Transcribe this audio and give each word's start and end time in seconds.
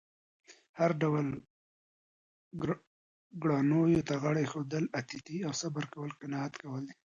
هر 0.79 0.91
ډول 1.01 1.27
ګرانو 3.41 3.81
ته 4.09 4.13
غاړه 4.21 4.39
اېښودل، 4.43 4.85
اتیتې 4.99 5.37
او 5.47 5.53
صبر 5.61 5.83
کول، 5.93 6.11
قناعت 6.21 6.53
کول 6.61 6.85